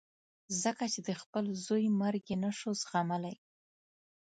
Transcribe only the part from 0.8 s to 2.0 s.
چې د خپل زوی